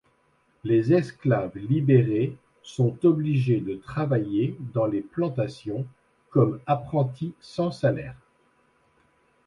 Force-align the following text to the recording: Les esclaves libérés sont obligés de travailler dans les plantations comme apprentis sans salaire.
Les 0.63 0.93
esclaves 0.93 1.51
libérés 1.55 2.35
sont 2.63 2.97
obligés 3.05 3.59
de 3.59 3.75
travailler 3.75 4.57
dans 4.73 4.87
les 4.87 5.01
plantations 5.01 5.85
comme 6.31 6.59
apprentis 6.65 7.35
sans 7.39 7.69
salaire. 7.69 8.15